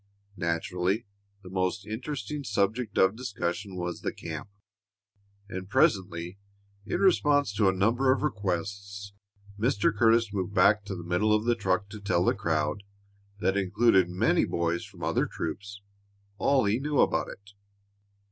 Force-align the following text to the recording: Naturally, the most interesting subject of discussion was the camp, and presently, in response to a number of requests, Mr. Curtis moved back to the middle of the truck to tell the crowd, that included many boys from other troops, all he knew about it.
Naturally, 0.37 1.05
the 1.43 1.51
most 1.51 1.85
interesting 1.85 2.43
subject 2.43 2.97
of 2.97 3.15
discussion 3.15 3.75
was 3.75 4.01
the 4.01 4.11
camp, 4.11 4.49
and 5.47 5.69
presently, 5.69 6.39
in 6.87 6.99
response 7.01 7.53
to 7.53 7.69
a 7.69 7.71
number 7.71 8.11
of 8.11 8.23
requests, 8.23 9.13
Mr. 9.59 9.95
Curtis 9.95 10.33
moved 10.33 10.55
back 10.55 10.83
to 10.85 10.95
the 10.95 11.03
middle 11.03 11.35
of 11.35 11.45
the 11.45 11.53
truck 11.53 11.87
to 11.89 12.01
tell 12.01 12.25
the 12.25 12.33
crowd, 12.33 12.81
that 13.41 13.55
included 13.55 14.09
many 14.09 14.43
boys 14.43 14.83
from 14.83 15.03
other 15.03 15.27
troops, 15.27 15.83
all 16.39 16.65
he 16.65 16.79
knew 16.79 16.99
about 16.99 17.29
it. 17.29 17.51